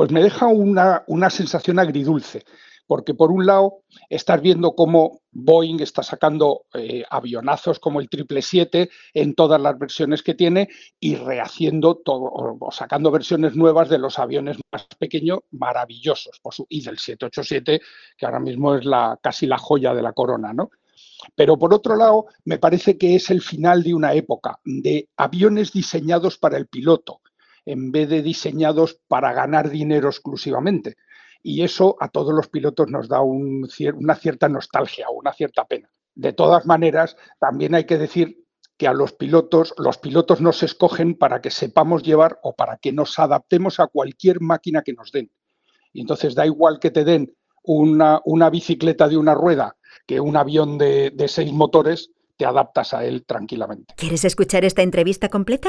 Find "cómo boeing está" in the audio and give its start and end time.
4.74-6.02